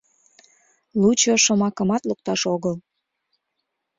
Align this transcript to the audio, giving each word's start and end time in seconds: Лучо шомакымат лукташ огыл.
Лучо 1.01 1.33
шомакымат 1.43 2.03
лукташ 2.09 2.41
огыл. 2.53 2.75